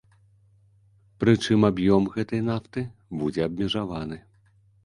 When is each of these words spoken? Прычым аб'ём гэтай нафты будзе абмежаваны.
Прычым 1.23 1.67
аб'ём 1.69 2.09
гэтай 2.15 2.41
нафты 2.49 2.85
будзе 3.21 3.41
абмежаваны. 3.49 4.17